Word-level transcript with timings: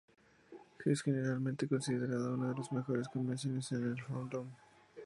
Es 0.83 1.03
generalmente 1.03 1.67
considerada 1.67 2.31
una 2.33 2.49
de 2.49 2.55
las 2.57 2.71
mejores 2.71 3.07
convenciones 3.07 3.71
en 3.71 3.83
el 3.83 4.01
fandom. 4.01 4.47